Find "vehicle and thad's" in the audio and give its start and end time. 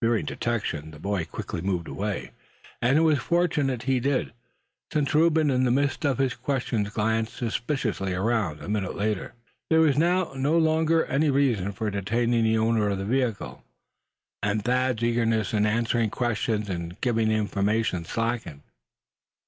13.04-15.02